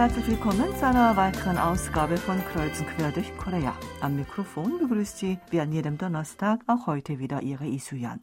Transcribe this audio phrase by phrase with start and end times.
[0.00, 3.76] herzlich willkommen zu einer weiteren Ausgabe von Kreuz und Quer durch Korea.
[4.00, 8.22] Am Mikrofon begrüßt Sie wie an jedem Donnerstag auch heute wieder Ihre Isuyan.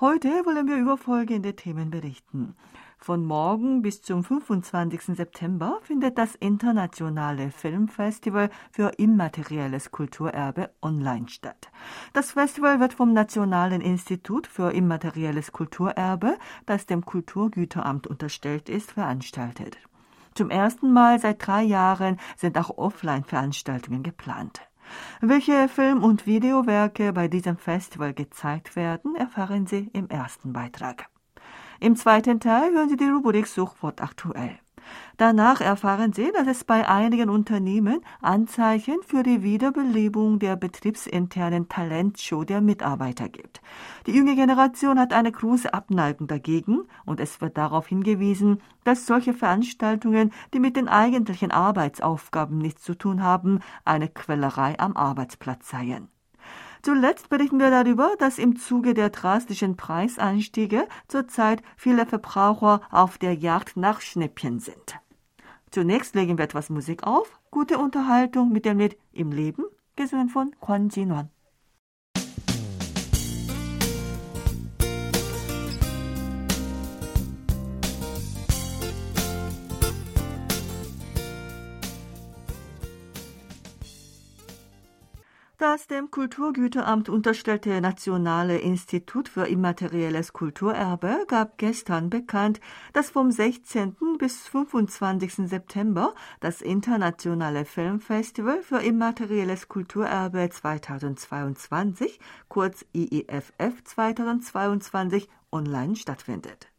[0.00, 2.54] Heute wollen wir über folgende Themen berichten.
[2.96, 5.16] Von morgen bis zum 25.
[5.16, 11.72] September findet das internationale Filmfestival für immaterielles Kulturerbe online statt.
[12.12, 19.76] Das Festival wird vom Nationalen Institut für immaterielles Kulturerbe, das dem Kulturgüteramt unterstellt ist, veranstaltet.
[20.34, 24.62] Zum ersten Mal seit drei Jahren sind auch Offline-Veranstaltungen geplant.
[25.20, 31.08] Welche Film- und Videowerke bei diesem Festival gezeigt werden, erfahren Sie im ersten Beitrag.
[31.78, 34.58] Im zweiten Teil hören Sie die Rubrik Suchwort aktuell.
[35.16, 42.44] Danach erfahren Sie, dass es bei einigen Unternehmen Anzeichen für die Wiederbelebung der betriebsinternen Talentshow
[42.44, 43.60] der Mitarbeiter gibt.
[44.06, 49.34] Die junge Generation hat eine große Abneigung dagegen und es wird darauf hingewiesen, dass solche
[49.34, 56.08] Veranstaltungen, die mit den eigentlichen Arbeitsaufgaben nichts zu tun haben, eine Quellerei am Arbeitsplatz seien.
[56.82, 63.34] Zuletzt berichten wir darüber, dass im Zuge der drastischen Preisanstiege zurzeit viele Verbraucher auf der
[63.34, 64.98] Jagd nach Schnäppchen sind.
[65.70, 69.64] Zunächst legen wir etwas Musik auf, gute Unterhaltung mit dem Lied Im Leben,
[69.94, 71.28] gesungen von Kwon Jin-won.
[85.60, 92.60] Das dem Kulturgüteramt unterstellte Nationale Institut für immaterielles Kulturerbe gab gestern bekannt,
[92.94, 93.94] dass vom 16.
[94.16, 95.50] bis 25.
[95.50, 106.69] September das Internationale Filmfestival für immaterielles Kulturerbe 2022, kurz IIFF 2022, online stattfindet.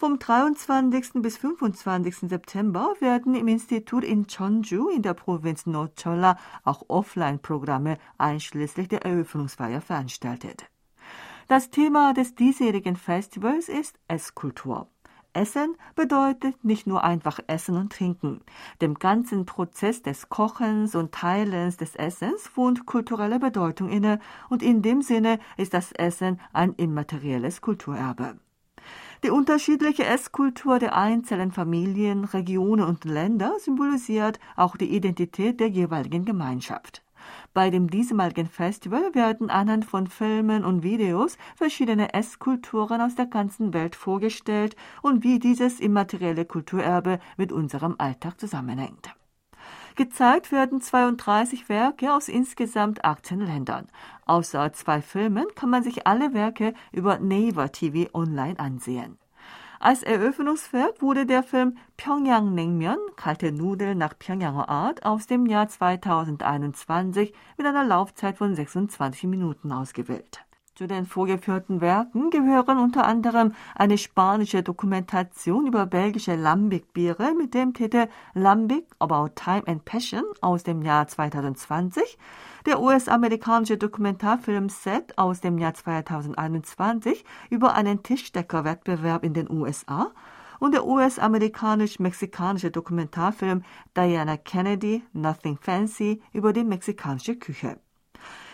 [0.00, 1.14] Vom 23.
[1.22, 2.30] bis 25.
[2.30, 9.80] September werden im Institut in Cheonju in der Provinz Nordcholla auch Offline-Programme einschließlich der Eröffnungsfeier
[9.80, 10.70] veranstaltet.
[11.48, 14.86] Das Thema des diesjährigen Festivals ist Esskultur.
[15.32, 18.42] Essen bedeutet nicht nur einfach Essen und Trinken.
[18.80, 24.80] Dem ganzen Prozess des Kochens und Teilens des Essens wohnt kulturelle Bedeutung inne und in
[24.80, 28.38] dem Sinne ist das Essen ein immaterielles Kulturerbe.
[29.24, 36.24] Die unterschiedliche Esskultur der einzelnen Familien, Regionen und Länder symbolisiert auch die Identität der jeweiligen
[36.24, 37.02] Gemeinschaft.
[37.52, 43.74] Bei dem diesmaligen Festival werden anhand von Filmen und Videos verschiedene Esskulturen aus der ganzen
[43.74, 49.10] Welt vorgestellt und wie dieses immaterielle Kulturerbe mit unserem Alltag zusammenhängt.
[49.96, 53.88] Gezeigt werden 32 Werke aus insgesamt 18 Ländern.
[54.28, 59.18] Außer zwei Filmen kann man sich alle Werke über Naver TV online ansehen.
[59.80, 65.68] Als Eröffnungswerk wurde der Film Pyongyang Naengmyeon, kalte Nudeln nach Pyongyanger Art aus dem Jahr
[65.68, 70.44] 2021 mit einer Laufzeit von 26 Minuten ausgewählt.
[70.78, 77.74] Zu den vorgeführten Werken gehören unter anderem eine spanische Dokumentation über belgische Lambic-Biere mit dem
[77.74, 82.16] Titel Lambic About Time and Passion aus dem Jahr 2020,
[82.64, 90.12] der US-amerikanische Dokumentarfilm Set aus dem Jahr 2021 über einen Tischdeckerwettbewerb in den USA
[90.60, 93.64] und der US-amerikanisch-mexikanische Dokumentarfilm
[93.96, 97.80] Diana Kennedy Nothing Fancy über die mexikanische Küche.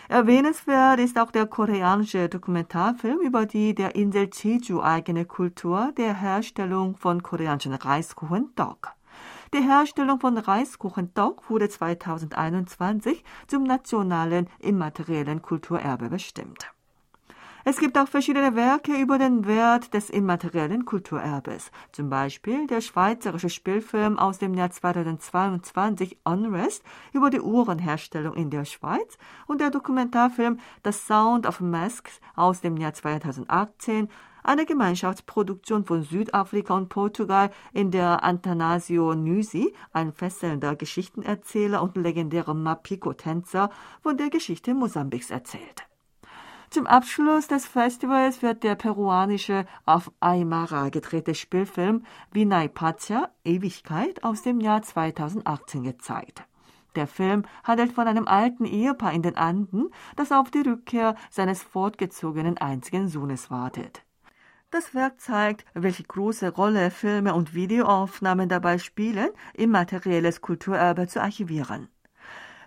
[0.07, 6.95] Erwähnenswert ist auch der koreanische Dokumentarfilm über die der Insel Jeju eigene Kultur der Herstellung
[6.95, 8.91] von koreanischen Reiskuchen Dog.
[9.55, 16.74] Die Herstellung von Reiskuchen Dog wurde 2021 zum nationalen immateriellen Kulturerbe bestimmt.
[17.67, 21.71] Es gibt auch verschiedene Werke über den Wert des immateriellen Kulturerbes.
[21.91, 28.65] Zum Beispiel der schweizerische Spielfilm aus dem Jahr 2022 Unrest über die Uhrenherstellung in der
[28.65, 29.17] Schweiz
[29.47, 34.09] und der Dokumentarfilm The Sound of Masks aus dem Jahr 2018
[34.43, 42.53] eine Gemeinschaftsproduktion von Südafrika und Portugal, in der Antanasio Nysi, ein fesselnder Geschichtenerzähler und legendärer
[42.53, 43.71] Mapiko-Tänzer,
[44.03, 45.87] von der Geschichte Mosambiks erzählt.
[46.75, 54.41] Zum Abschluss des Festivals wird der peruanische auf Aymara gedrehte Spielfilm Vinay Pacha Ewigkeit aus
[54.41, 56.43] dem Jahr 2018 gezeigt.
[56.97, 59.87] Der Film handelt von einem alten Ehepaar in den Anden,
[60.17, 64.03] das auf die Rückkehr seines fortgezogenen einzigen Sohnes wartet.
[64.69, 71.87] Das Werk zeigt, welche große Rolle Filme und Videoaufnahmen dabei spielen, immaterielles Kulturerbe zu archivieren.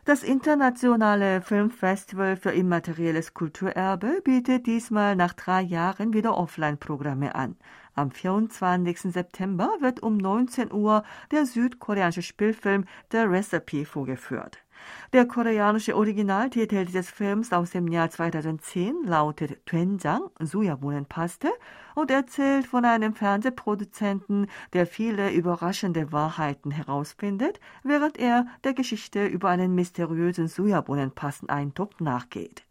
[0.08, 7.56] Das internationale Filmfestival für immaterielles Kulturerbe bietet diesmal nach drei Jahren wieder Offline-Programme an.
[7.94, 9.12] Am 24.
[9.12, 14.64] September wird um 19 Uhr der südkoreanische Spielfilm The Recipe vorgeführt.
[15.12, 21.48] Der koreanische Originaltitel dieses Films aus dem Jahr 2010 lautet Doenjang, Sojabohnenpaste
[21.94, 29.48] und erzählt von einem Fernsehproduzenten, der viele überraschende Wahrheiten herausfindet, während er der Geschichte über
[29.48, 32.64] einen mysteriösen Sojabohnenpasteneintopf nachgeht.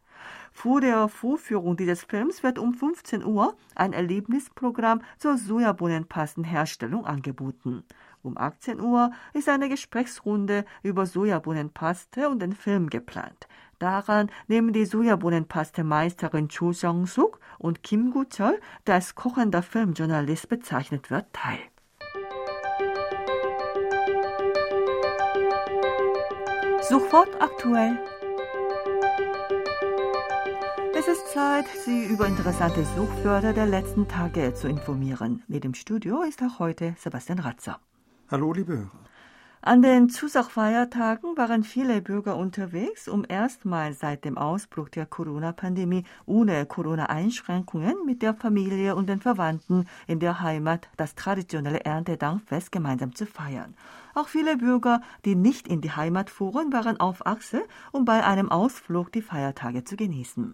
[0.51, 7.83] Vor der Vorführung dieses Films wird um 15 Uhr ein Erlebnisprogramm zur Sojabohnenpastenherstellung angeboten.
[8.23, 13.47] Um 18 Uhr ist eine Gesprächsrunde über Sojabohnenpaste und den Film geplant.
[13.79, 21.25] Daran nehmen die Sojabohnenpaste-Meisterin Cho Seong-suk und Kim Gu-chol, der als kochender Filmjournalist bezeichnet wird,
[21.31, 21.59] teil.
[26.81, 27.99] Sofort aktuell.
[30.97, 35.43] Es ist Zeit, Sie über interessante Suchwörter der letzten Tage zu informieren.
[35.47, 37.79] Mit dem Studio ist auch heute Sebastian Ratzer.
[38.29, 38.89] Hallo, liebe Hörer.
[39.62, 46.65] An den Chuseok-Feiertagen waren viele Bürger unterwegs, um erstmals seit dem Ausbruch der Corona-Pandemie ohne
[46.65, 53.25] Corona-Einschränkungen mit der Familie und den Verwandten in der Heimat das traditionelle Erntedankfest gemeinsam zu
[53.25, 53.75] feiern.
[54.13, 57.63] Auch viele Bürger, die nicht in die Heimat fuhren, waren auf Achse,
[57.94, 60.53] um bei einem Ausflug die Feiertage zu genießen.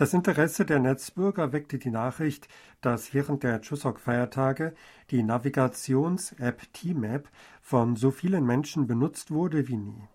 [0.00, 2.48] Das Interesse der Netzbürger weckte die Nachricht,
[2.80, 4.74] dass während der Chuseok-Feiertage
[5.10, 7.28] die Navigations-App T-Map
[7.60, 10.08] von so vielen Menschen benutzt wurde wie nie.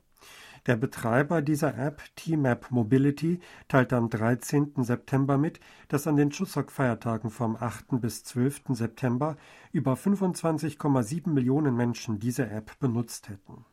[0.66, 4.72] Der Betreiber dieser App, T-Map Mobility, teilte am 13.
[4.78, 8.02] September mit, dass an den Chuseok-Feiertagen vom 8.
[8.02, 8.70] bis 12.
[8.70, 9.38] September
[9.72, 13.66] über 25,7 Millionen Menschen diese App benutzt hätten.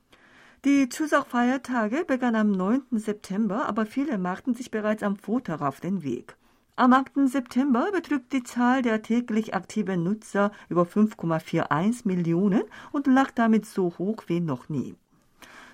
[0.64, 2.82] Die Chuseok-Feiertage begannen am 9.
[2.92, 6.36] September, aber viele machten sich bereits am Vortag auf den Weg.
[6.76, 7.26] Am 8.
[7.26, 12.62] September betrug die Zahl der täglich aktiven Nutzer über 5,41 Millionen
[12.92, 14.94] und lag damit so hoch wie noch nie.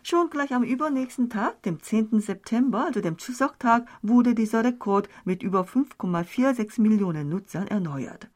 [0.02, 2.22] Schon gleich am übernächsten Tag, dem 10.
[2.22, 8.30] September, also dem Chuseok-Tag, wurde dieser Rekord mit über 5,46 Millionen Nutzern erneuert.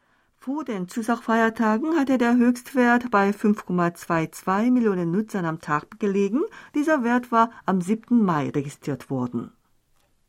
[0.44, 6.40] Vor den Chuseok-Feiertagen hatte der Höchstwert bei 5,22 Millionen Nutzern am Tag gelegen.
[6.74, 8.20] Dieser Wert war am 7.
[8.20, 9.52] Mai registriert worden.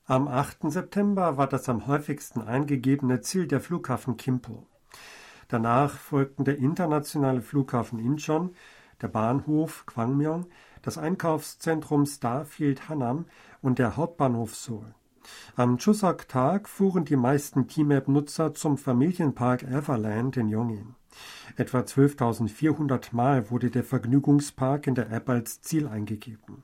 [0.05, 0.71] Am 8.
[0.71, 4.67] September war das am häufigsten eingegebene Ziel der Flughafen Kimpo.
[5.47, 8.53] Danach folgten der internationale Flughafen Incheon,
[9.01, 10.45] der Bahnhof Gwangmyeong,
[10.83, 13.25] das Einkaufszentrum Starfield Hanam
[13.63, 14.93] und der Hauptbahnhof Seoul.
[15.55, 20.95] Am Chuseok-Tag fuhren die meisten T-Map-Nutzer zum Familienpark Everland in Yongin.
[21.57, 26.63] Etwa 12.400 Mal wurde der Vergnügungspark in der App als Ziel eingegeben.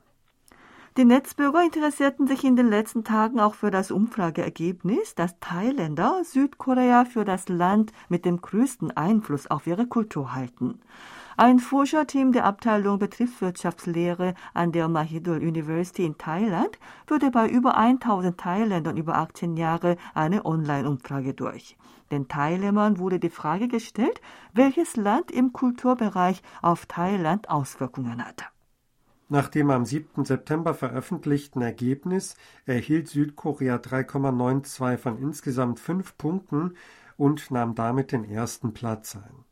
[0.96, 7.04] Die Netzbürger interessierten sich in den letzten Tagen auch für das Umfrageergebnis, das Thailänder Südkorea
[7.04, 10.80] für das Land mit dem größten Einfluss auf ihre Kultur halten.
[11.36, 18.36] Ein Forscherteam der Abteilung Betriebswirtschaftslehre an der Mahidol University in Thailand führte bei über 1000
[18.38, 21.76] Thailändern über 18 Jahre eine Online-Umfrage durch.
[22.10, 24.20] Den Teilnehmern wurde die Frage gestellt,
[24.52, 28.50] welches Land im Kulturbereich auf Thailand Auswirkungen hat.
[29.28, 30.24] Nach dem am 7.
[30.24, 32.34] September veröffentlichten Ergebnis
[32.66, 36.74] erhielt Südkorea 3,92 von insgesamt fünf Punkten
[37.16, 39.44] und nahm damit den ersten Platz ein.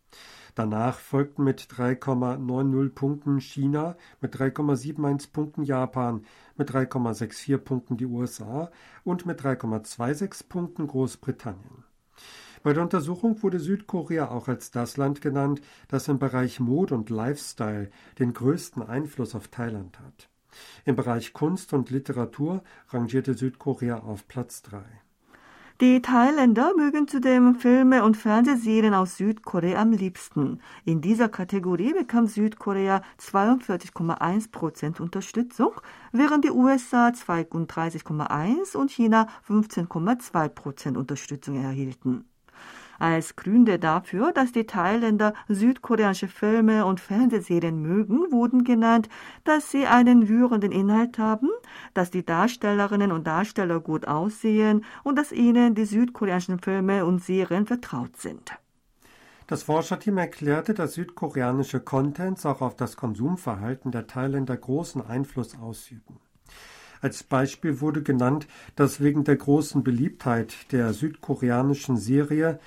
[0.59, 6.25] Danach folgten mit 3,90 Punkten China, mit 3,71 Punkten Japan,
[6.57, 8.69] mit 3,64 Punkten die USA
[9.05, 11.85] und mit 3,26 Punkten Großbritannien.
[12.65, 17.09] Bei der Untersuchung wurde Südkorea auch als das Land genannt, das im Bereich Mode und
[17.09, 17.89] Lifestyle
[18.19, 20.29] den größten Einfluss auf Thailand hat.
[20.85, 24.83] Im Bereich Kunst und Literatur rangierte Südkorea auf Platz 3.
[25.81, 30.61] Die Thailänder mögen zudem Filme und Fernsehserien aus Südkorea am liebsten.
[30.85, 35.71] In dieser Kategorie bekam Südkorea 42,1 Prozent Unterstützung,
[36.11, 42.25] während die USA 32,1 und China 15,2 Prozent Unterstützung erhielten.
[42.99, 49.09] Als Gründe dafür, dass die Thailänder südkoreanische Filme und Fernsehserien mögen, wurden genannt,
[49.45, 51.49] dass sie einen rührenden Inhalt haben,
[51.95, 57.67] dass die Darstellerinnen und Darsteller gut aussehen und dass ihnen die südkoreanischen Filme und Serien
[57.67, 58.53] vertraut sind.
[59.47, 66.19] Das Forscherteam erklärte, dass südkoreanische Contents auch auf das Konsumverhalten der Thailänder großen Einfluss ausüben.
[67.01, 72.59] Als Beispiel wurde genannt, dass wegen der großen Beliebtheit der südkoreanischen Serie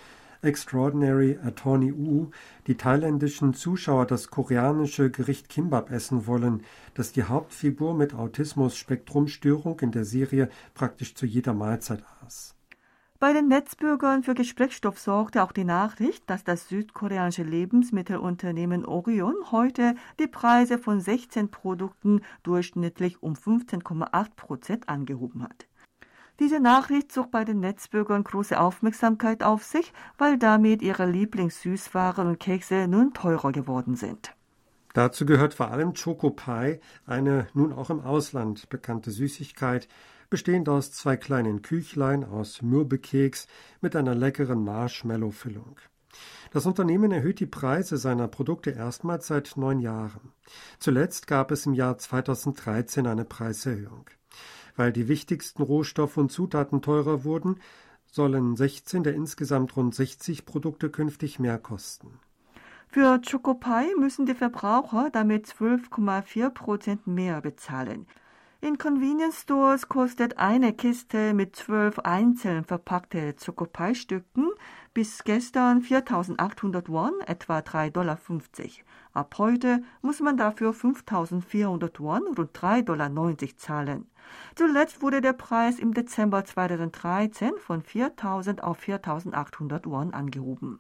[0.42, 2.32] Extraordinary Attorney U
[2.68, 9.92] die thailändischen Zuschauer das koreanische Gericht Kimbap essen wollen, das die Hauptfigur mit Autismus-Spektrumstörung in
[9.92, 12.56] der Serie praktisch zu jeder Mahlzeit aß.
[13.22, 19.94] Bei den Netzbürgern für Gesprächsstoff sorgte auch die Nachricht, dass das südkoreanische Lebensmittelunternehmen Orion heute
[20.20, 25.68] die Preise von 16 Produkten durchschnittlich um 15,8 Prozent angehoben hat.
[26.40, 32.40] Diese Nachricht zog bei den Netzbürgern große Aufmerksamkeit auf sich, weil damit ihre Lieblingssüßwaren und
[32.40, 34.34] Kekse nun teurer geworden sind.
[34.94, 39.88] Dazu gehört vor allem Choco Pie, eine nun auch im Ausland bekannte Süßigkeit,
[40.30, 43.48] bestehend aus zwei kleinen Küchlein aus Mürbekeks
[43.82, 45.78] mit einer leckeren Marshmallow-Füllung.
[46.52, 50.34] Das Unternehmen erhöht die Preise seiner Produkte erstmals seit neun Jahren.
[50.80, 54.06] Zuletzt gab es im Jahr 2013 eine Preiserhöhung.
[54.76, 57.58] Weil die wichtigsten Rohstoffe und Zutaten teurer wurden,
[58.06, 62.20] sollen 16 der insgesamt rund 60 Produkte künftig mehr kosten.
[62.88, 68.06] Für Chocopie müssen die Verbraucher damit 12,4 Prozent mehr bezahlen.
[68.64, 74.52] In Convenience Stores kostet eine Kiste mit zwölf einzeln verpackte Chocopie-Stücken
[74.94, 78.20] bis gestern 4.800 Won, etwa 3,50 Dollar.
[79.14, 84.12] Ab heute muss man dafür 5.400 Won, rund 3,90 Dollar zahlen.
[84.54, 90.78] Zuletzt wurde der Preis im Dezember 2013 von 4.000 auf 4.800 Won angehoben.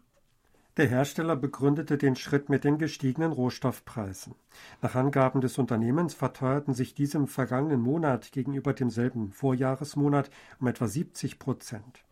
[0.77, 4.35] Der Hersteller begründete den Schritt mit den gestiegenen Rohstoffpreisen.
[4.81, 10.29] Nach Angaben des Unternehmens verteuerten sich diese im vergangenen Monat gegenüber demselben Vorjahresmonat
[10.61, 12.05] um etwa 70 Prozent.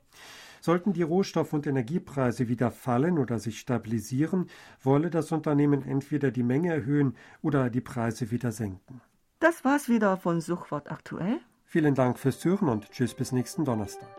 [0.61, 4.49] Sollten die Rohstoff- und Energiepreise wieder fallen oder sich stabilisieren,
[4.83, 8.99] wolle das Unternehmen entweder die Menge erhöhen oder die Preise wieder senken.
[9.39, 11.39] Das war's wieder von Suchwort aktuell.
[11.63, 14.09] Vielen Dank fürs Zuhören und tschüss bis nächsten Donnerstag.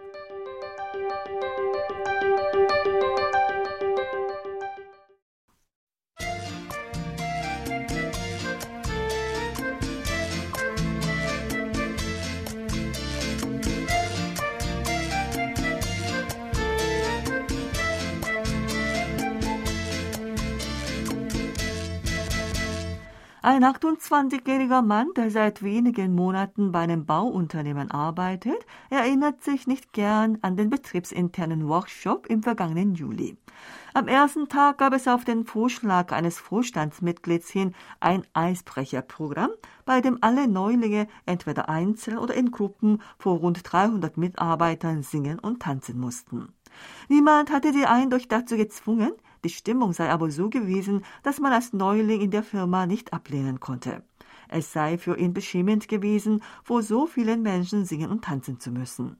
[23.60, 28.56] Ein 28-jähriger Mann, der seit wenigen Monaten bei einem Bauunternehmen arbeitet,
[28.88, 33.36] erinnert sich nicht gern an den betriebsinternen Workshop im vergangenen Juli.
[33.92, 39.50] Am ersten Tag gab es auf den Vorschlag eines Vorstandsmitglieds hin ein Eisbrecherprogramm,
[39.84, 45.60] bei dem alle Neulinge entweder einzeln oder in Gruppen vor rund 300 Mitarbeitern singen und
[45.60, 46.54] tanzen mussten.
[47.10, 49.12] Niemand hatte die eindeutig dazu gezwungen,
[49.44, 53.60] die Stimmung sei aber so gewesen, dass man als Neuling in der Firma nicht ablehnen
[53.60, 54.02] konnte.
[54.48, 59.16] Es sei für ihn beschämend gewesen, vor so vielen Menschen singen und tanzen zu müssen.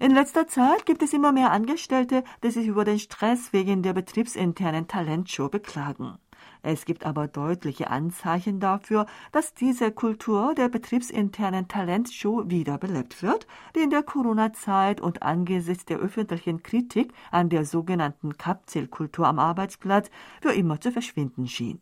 [0.00, 3.92] In letzter Zeit gibt es immer mehr Angestellte, die sich über den Stress wegen der
[3.92, 6.16] betriebsinternen Talentshow beklagen.
[6.62, 13.80] Es gibt aber deutliche Anzeichen dafür, dass diese Kultur der betriebsinternen Talentshow wiederbelebt wird, die
[13.80, 20.52] in der Corona-Zeit und angesichts der öffentlichen Kritik an der sogenannten Kapselkultur am Arbeitsplatz für
[20.52, 21.80] immer zu verschwinden schien.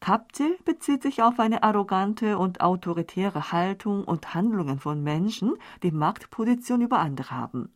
[0.00, 6.80] Kapsel bezieht sich auf eine arrogante und autoritäre Haltung und Handlungen von Menschen, die Machtposition
[6.80, 7.70] über andere haben.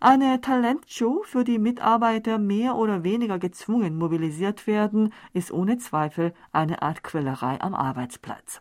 [0.00, 6.82] Eine Talentshow, für die Mitarbeiter mehr oder weniger gezwungen mobilisiert werden, ist ohne Zweifel eine
[6.82, 8.60] Art Quälerei am Arbeitsplatz.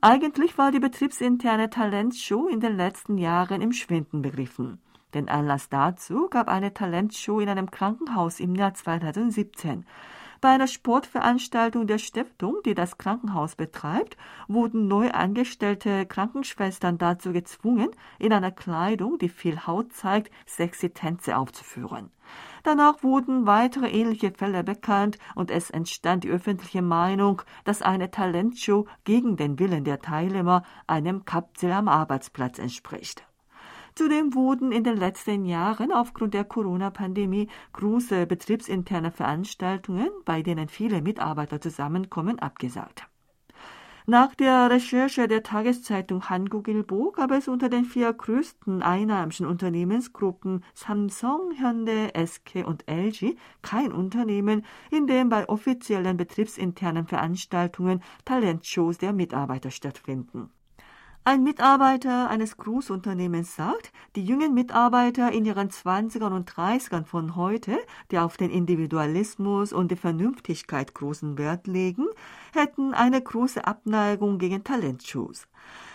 [0.00, 4.80] Eigentlich war die betriebsinterne Talentshow in den letzten Jahren im Schwinden begriffen.
[5.14, 9.84] Den Anlass dazu gab eine Talentshow in einem Krankenhaus im Jahr 2017.
[10.40, 14.16] Bei einer Sportveranstaltung der Stiftung, die das Krankenhaus betreibt,
[14.48, 21.36] wurden neu angestellte Krankenschwestern dazu gezwungen, in einer Kleidung, die viel Haut zeigt, sexy Tänze
[21.36, 22.10] aufzuführen.
[22.62, 28.86] Danach wurden weitere ähnliche Fälle bekannt und es entstand die öffentliche Meinung, dass eine Talentshow
[29.04, 33.26] gegen den Willen der Teilnehmer einem Kapsel am Arbeitsplatz entspricht.
[34.00, 41.02] Zudem wurden in den letzten Jahren aufgrund der Corona-Pandemie große betriebsinterne Veranstaltungen, bei denen viele
[41.02, 43.06] Mitarbeiter zusammenkommen, abgesagt.
[44.06, 51.52] Nach der Recherche der Tageszeitung Hanguk-Ilbo gab es unter den vier größten einheimischen Unternehmensgruppen Samsung,
[51.58, 59.70] Hyundai, SK und LG kein Unternehmen, in dem bei offiziellen betriebsinternen Veranstaltungen Talentshows der Mitarbeiter
[59.70, 60.48] stattfinden.
[61.22, 67.78] Ein Mitarbeiter eines Großunternehmens sagt, die jungen Mitarbeiter in ihren 20ern und 30ern von heute,
[68.10, 72.06] die auf den Individualismus und die Vernünftigkeit großen Wert legen,
[72.54, 75.46] hätten eine große Abneigung gegen Talentshows.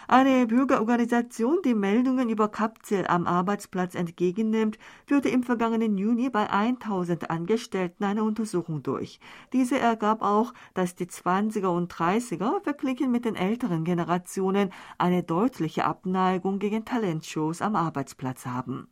[0.08, 7.32] Eine Bürgerorganisation, die Meldungen über Kapzel am Arbeitsplatz entgegennimmt, führte im vergangenen Juni bei 1000
[7.32, 9.20] Angestellten eine Untersuchung durch.
[9.52, 15.86] Diese ergab auch, dass die 20er und 30er verglichen mit den älteren Generationen eine deutliche
[15.86, 18.88] Abneigung gegen Talentshows am Arbeitsplatz haben.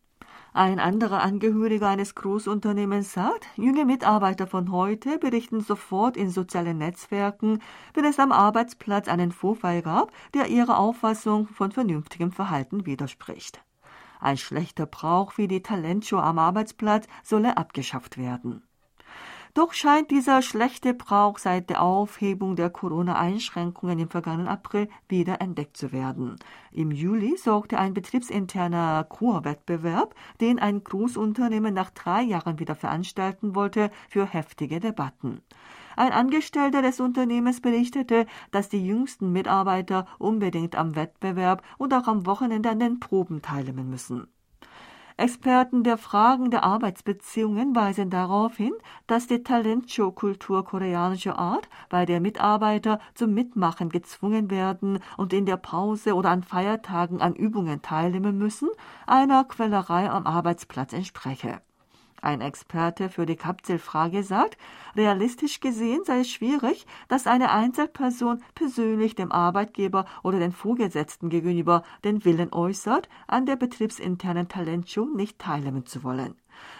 [0.56, 7.60] Ein anderer Angehöriger eines Großunternehmens sagt, junge Mitarbeiter von heute berichten sofort in sozialen Netzwerken,
[7.96, 13.64] wenn es am Arbeitsplatz einen Vorfall gab, der ihrer Auffassung von vernünftigem Verhalten widerspricht.
[14.20, 18.62] Ein schlechter Brauch wie die Talentshow am Arbeitsplatz solle abgeschafft werden.
[19.56, 25.78] Doch scheint dieser schlechte Brauch seit der Aufhebung der Corona-Einschränkungen im vergangenen April wieder entdeckt
[25.78, 26.38] zu werden.
[26.72, 33.92] Im Juli sorgte ein betriebsinterner Chorwettbewerb, den ein Großunternehmen nach drei Jahren wieder veranstalten wollte,
[34.10, 35.44] für heftige Debatten.
[35.96, 42.26] Ein Angestellter des Unternehmens berichtete, dass die jüngsten Mitarbeiter unbedingt am Wettbewerb und auch am
[42.26, 44.33] Wochenende an den Proben teilnehmen müssen.
[45.16, 48.74] Experten der Fragen der Arbeitsbeziehungen weisen darauf hin,
[49.06, 55.58] dass die Talentshow-Kultur koreanischer Art, bei der Mitarbeiter zum Mitmachen gezwungen werden und in der
[55.58, 58.70] Pause oder an Feiertagen an Übungen teilnehmen müssen,
[59.06, 61.62] einer Quellerei am Arbeitsplatz entspreche.
[62.24, 64.58] Ein Experte für die Kapselfrage sagt,
[64.96, 71.84] realistisch gesehen sei es schwierig, dass eine Einzelperson persönlich dem Arbeitgeber oder den Vorgesetzten gegenüber
[72.06, 76.36] den Willen äußert, an der betriebsinternen Talentshow nicht teilnehmen zu wollen.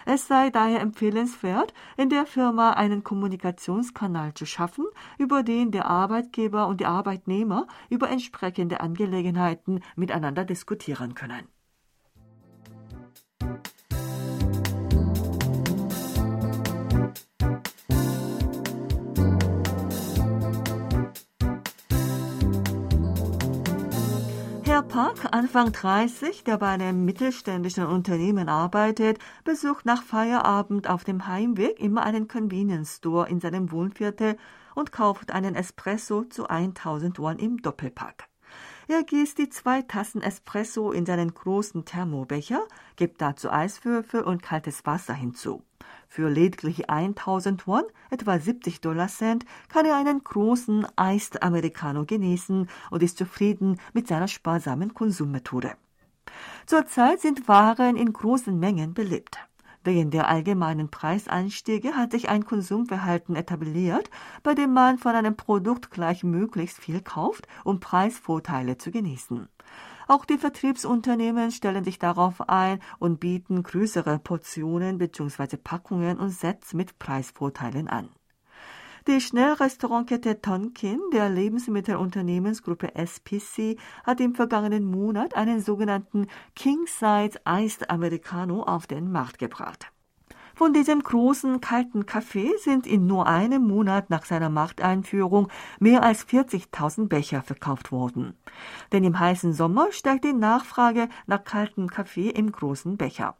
[0.06, 4.86] Es sei daher empfehlenswert, in der Firma einen Kommunikationskanal zu schaffen,
[5.18, 11.53] über den der Arbeitgeber und die Arbeitnehmer über entsprechende Angelegenheiten miteinander diskutieren können.
[24.88, 31.80] Park, Anfang 30, der bei einem mittelständischen Unternehmen arbeitet, besucht nach Feierabend auf dem Heimweg
[31.80, 34.36] immer einen Convenience Store in seinem Wohnviertel
[34.74, 38.28] und kauft einen Espresso zu 1000 Won im Doppelpack.
[38.86, 42.62] Er gießt die zwei Tassen Espresso in seinen großen Thermobecher,
[42.96, 45.62] gibt dazu Eiswürfel und kaltes Wasser hinzu.
[46.06, 52.68] Für lediglich 1000 Won, etwa 70 Dollar Cent, kann er einen großen Iced Americano genießen
[52.90, 55.72] und ist zufrieden mit seiner sparsamen Konsummethode.
[56.66, 59.38] Zurzeit sind Waren in großen Mengen beliebt.
[59.84, 64.10] Wegen der allgemeinen Preisanstiege hat sich ein Konsumverhalten etabliert,
[64.42, 69.46] bei dem man von einem Produkt gleich möglichst viel kauft, um Preisvorteile zu genießen.
[70.08, 75.58] Auch die Vertriebsunternehmen stellen sich darauf ein und bieten größere Portionen bzw.
[75.58, 78.08] Packungen und Sets mit Preisvorteilen an.
[79.06, 87.90] Die Schnellrestaurantkette Tonkin der Lebensmittelunternehmensgruppe SPC hat im vergangenen Monat einen sogenannten King Size Iced
[87.90, 89.92] Americano auf den Markt gebracht.
[90.54, 95.48] Von diesem großen kalten Kaffee sind in nur einem Monat nach seiner Markteinführung
[95.80, 98.38] mehr als 40.000 Becher verkauft worden.
[98.92, 103.36] Denn im heißen Sommer steigt die Nachfrage nach kaltem Kaffee im großen Becher.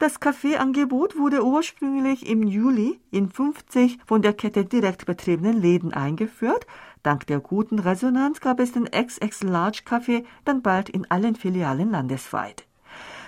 [0.00, 6.66] Das Kaffeeangebot wurde ursprünglich im Juli in 50 von der Kette direkt betriebenen Läden eingeführt.
[7.04, 11.92] Dank der guten Resonanz gab es den XX Large Kaffee dann bald in allen Filialen
[11.92, 12.66] landesweit.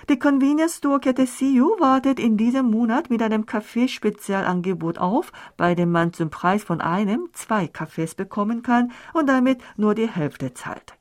[0.09, 5.91] Die Convenience Store Kette CU wartet in diesem Monat mit einem Kaffeespezialangebot auf, bei dem
[5.91, 10.96] man zum Preis von einem zwei Kaffees bekommen kann und damit nur die Hälfte zahlt.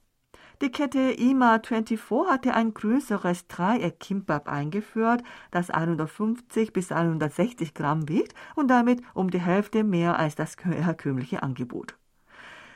[0.62, 8.68] Die Kette IMA24 hatte ein größeres Dreieck-Kimbab eingeführt, das 150 bis 160 Gramm wiegt und
[8.68, 11.98] damit um die Hälfte mehr als das herkömmliche Angebot.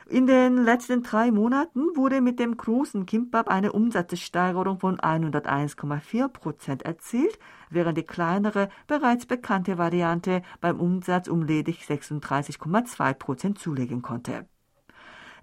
[0.07, 6.83] In den letzten drei Monaten wurde mit dem großen Kimbab eine Umsatzsteigerung von 101,4 Prozent
[6.83, 7.39] erzielt,
[7.71, 14.45] während die kleinere, bereits bekannte Variante beim Umsatz um ledig 36,2 Prozent zulegen konnte.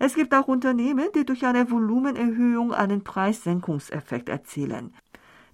[0.01, 4.95] Es gibt auch Unternehmen, die durch eine Volumenerhöhung einen Preissenkungseffekt erzielen.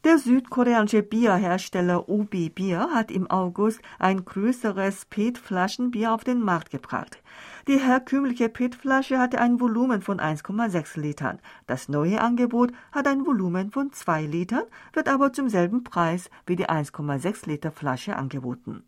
[0.04, 7.22] Der südkoreanische Bierhersteller Obi Bier hat im August ein größeres PET-Flaschenbier auf den Markt gebracht.
[7.68, 11.38] Die herkömmliche PET-Flasche hatte ein Volumen von 1,6 Litern.
[11.66, 16.56] Das neue Angebot hat ein Volumen von 2 Litern, wird aber zum selben Preis wie
[16.56, 18.84] die 1,6 Liter Flasche angeboten.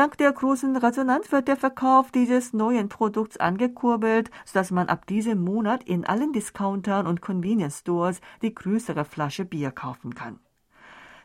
[0.00, 5.44] Dank der großen Resonanz wird der Verkauf dieses neuen Produkts angekurbelt, sodass man ab diesem
[5.44, 10.40] Monat in allen Discountern und Convenience Stores die größere Flasche Bier kaufen kann.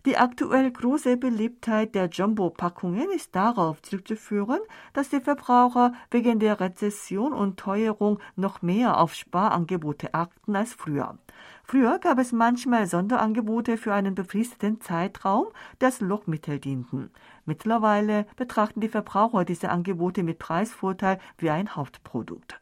[0.06, 4.60] Die aktuell große Beliebtheit der Jumbo-Packungen ist darauf zurückzuführen,
[4.94, 11.18] dass die Verbraucher wegen der Rezession und Teuerung noch mehr auf Sparangebote achten als früher.
[11.64, 15.48] Früher gab es manchmal Sonderangebote für einen befristeten Zeitraum,
[15.82, 17.10] die als Lockmittel dienten.
[17.46, 22.60] Mittlerweile betrachten die Verbraucher diese Angebote mit Preisvorteil wie ein Hauptprodukt.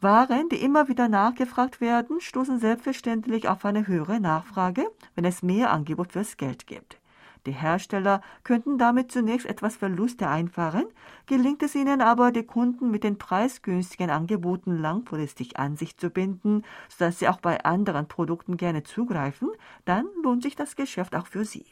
[0.00, 5.72] Waren, die immer wieder nachgefragt werden, stoßen selbstverständlich auf eine höhere Nachfrage, wenn es mehr
[5.72, 7.00] Angebot fürs Geld gibt.
[7.46, 10.84] Die Hersteller könnten damit zunächst etwas Verluste einfahren,
[11.26, 16.62] gelingt es ihnen aber, die Kunden mit den preisgünstigen Angeboten langfristig an sich zu binden,
[16.88, 19.48] sodass sie auch bei anderen Produkten gerne zugreifen,
[19.84, 21.66] dann lohnt sich das Geschäft auch für sie.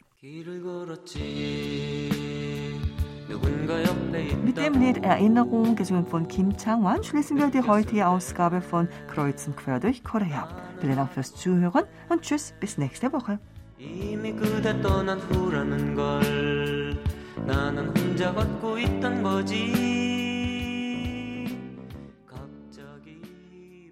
[4.44, 9.56] Mit dem Lied Erinnerung, gesungen von Kim Chang-wan, schließen wir die heutige Ausgabe von Kreuzen
[9.56, 10.48] quer durch Korea.
[10.80, 13.38] Vielen Dank fürs Zuhören und tschüss, bis nächste Woche.
[13.82, 16.96] 이미 그대 떠난 후라는 걸
[17.44, 20.15] 나는 혼자 걷고 있던 거지